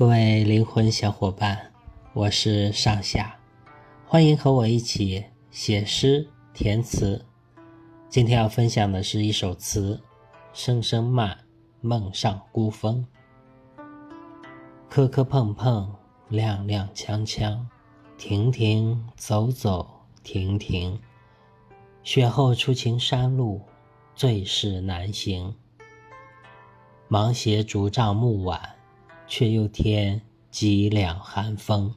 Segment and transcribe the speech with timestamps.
[0.00, 1.72] 各位灵魂小伙伴，
[2.14, 3.38] 我是上下，
[4.06, 7.22] 欢迎和我一起写诗填词。
[8.08, 10.00] 今天要分享的是一首词，
[10.58, 11.36] 《声声慢，
[11.82, 13.06] 梦上孤峰》。
[14.88, 15.94] 磕磕碰碰，
[16.30, 17.58] 踉踉跄跄，
[18.16, 19.86] 停停走走
[20.22, 20.98] 停停。
[22.02, 23.60] 雪后初晴山路，
[24.14, 25.54] 最是难行。
[27.06, 28.76] 芒鞋竹杖暮晚。
[29.30, 30.20] 却又添
[30.50, 31.94] 几两寒风。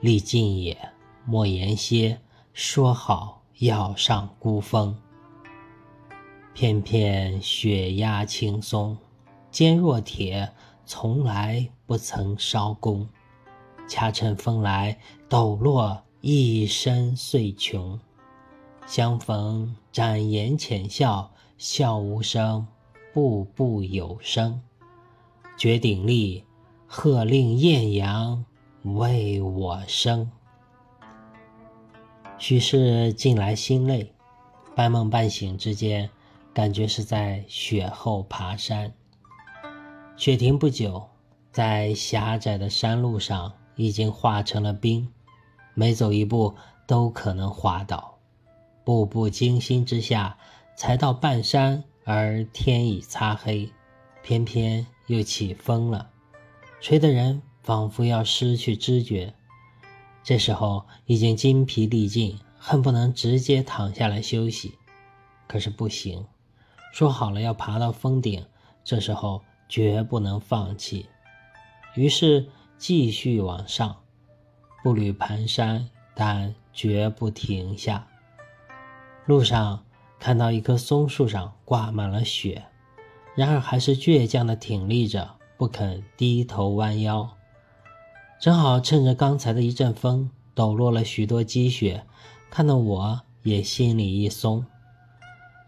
[0.00, 0.76] 历尽也，
[1.24, 2.18] 莫言歇。
[2.54, 4.94] 说好要上孤峰，
[6.52, 8.94] 片片雪压青松，
[9.50, 10.52] 坚若铁，
[10.84, 13.08] 从来不曾烧功。
[13.88, 14.98] 恰趁风来，
[15.30, 17.98] 抖落一身碎琼。
[18.86, 22.66] 相逢展颜浅笑，笑无声，
[23.14, 24.60] 步步有声。
[25.62, 26.44] 绝顶立，
[26.88, 28.44] 鹤令艳阳
[28.82, 30.28] 为我生。
[32.36, 34.12] 许是近来心累，
[34.74, 36.10] 半梦半醒之间，
[36.52, 38.92] 感觉是在雪后爬山。
[40.16, 41.08] 雪停不久，
[41.52, 45.08] 在狭窄的山路上已经化成了冰，
[45.74, 46.56] 每走一步
[46.88, 48.18] 都可能滑倒。
[48.82, 50.36] 步步惊心之下，
[50.74, 53.70] 才到半山，而天已擦黑，
[54.24, 54.84] 偏偏。
[55.12, 56.10] 又起风了，
[56.80, 59.34] 吹得人仿佛要失去知觉。
[60.22, 64.78] 这时候已经筋疲力尽，恨不能直接躺下来休息，
[65.46, 66.24] 可是不行。
[66.92, 68.46] 说好了要爬到峰顶，
[68.84, 71.06] 这时候绝不能放弃。
[71.94, 72.48] 于是
[72.78, 73.96] 继续往上，
[74.82, 78.06] 步履蹒跚，但绝不停下。
[79.26, 79.84] 路上
[80.18, 82.64] 看到一棵松树上挂满了雪。
[83.34, 87.28] 然而还是倔强地挺立着，不肯低头弯腰。
[88.38, 92.04] 正好趁着刚才的一阵风，抖落了许多积雪，
[92.50, 94.64] 看得我也心里一松。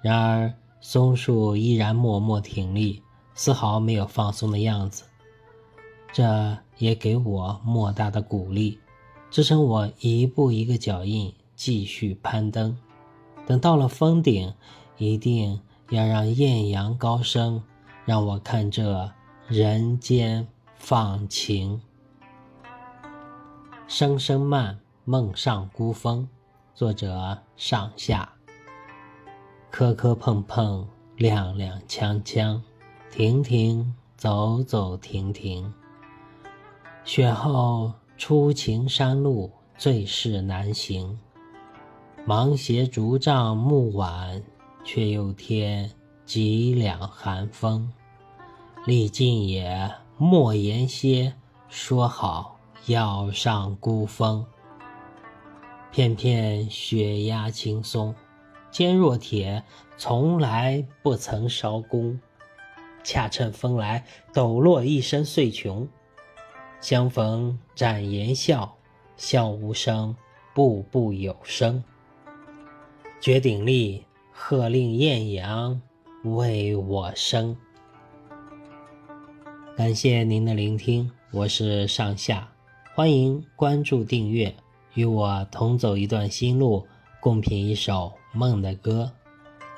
[0.02, 3.02] 然而松树依然默默挺立，
[3.34, 5.04] 丝毫没有放松的样子。
[6.12, 8.78] 这也给我莫大的鼓励，
[9.30, 12.76] 支撑我一步一个脚印继续攀登。
[13.46, 14.52] 等到了峰顶，
[14.98, 15.60] 一定。
[15.90, 17.62] 要让艳阳高升，
[18.04, 19.10] 让我看这
[19.48, 20.46] 人间
[20.76, 21.80] 放晴。
[23.86, 26.28] 声声慢，梦上孤峰。
[26.74, 28.28] 作者：上下。
[29.70, 32.60] 磕磕碰碰，踉踉跄跄，
[33.10, 35.72] 停停走走停停。
[37.04, 41.18] 雪后初晴山路，最是难行。
[42.24, 44.42] 芒鞋竹杖木碗。
[44.84, 45.90] 却又添
[46.24, 47.90] 几两寒风，
[48.86, 51.34] 历尽也莫言歇。
[51.68, 54.46] 说好要上孤峰，
[55.90, 58.14] 片片雪压青松，
[58.70, 59.64] 坚若铁，
[59.96, 62.20] 从来不曾烧功。
[63.02, 65.88] 恰趁风来，抖落一身碎琼。
[66.80, 68.76] 相逢展颜笑，
[69.16, 70.14] 笑无声，
[70.54, 71.82] 步步有声。
[73.20, 74.04] 绝顶立。
[74.36, 75.80] 鹤令艳阳
[76.24, 77.56] 为我生。
[79.76, 82.52] 感谢您的聆听，我是上下，
[82.96, 84.52] 欢迎关注订阅，
[84.94, 86.84] 与我同走一段心路，
[87.20, 89.12] 共品一首梦的歌。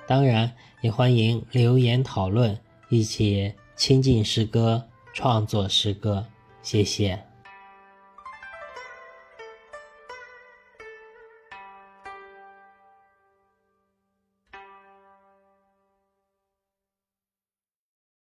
[0.07, 0.51] 当然，
[0.81, 6.27] 也欢迎留言讨论，一起亲近诗歌，创作诗歌。
[6.63, 7.23] 谢谢。